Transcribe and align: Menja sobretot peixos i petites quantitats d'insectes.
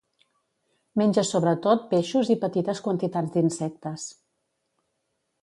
Menja 1.01 1.23
sobretot 1.31 1.83
peixos 1.91 2.31
i 2.35 2.39
petites 2.47 2.83
quantitats 2.89 3.37
d'insectes. 3.37 4.09